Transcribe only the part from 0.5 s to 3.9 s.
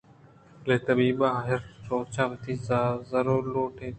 بلے طبیبءَہر روچ وتی زَرّلوٹ اِتنت